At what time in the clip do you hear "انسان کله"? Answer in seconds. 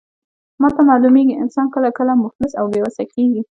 1.43-1.89